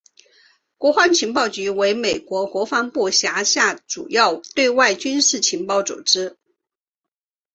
[0.79, 6.39] 国防情报局为美国国防部辖下主要对外军事情报组织。